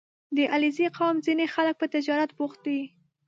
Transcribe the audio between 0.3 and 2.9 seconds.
•د علیزي قوم ځینې خلک په تجارت بوخت دي.